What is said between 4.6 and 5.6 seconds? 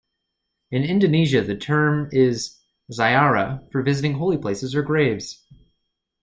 or graves.